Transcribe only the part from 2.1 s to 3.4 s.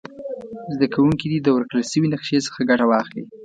نقشي څخه ګټه واخلي.